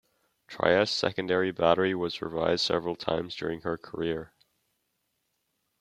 "Trieste"s 0.47 0.89
secondary 0.97 1.51
battery 1.51 1.93
was 1.93 2.23
revised 2.23 2.65
several 2.65 2.95
times 2.95 3.35
during 3.35 3.61
her 3.61 3.77
career. 3.77 4.33